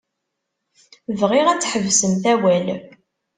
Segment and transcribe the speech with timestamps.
[1.19, 2.67] Bɣiɣ ad tḥebsemt awal.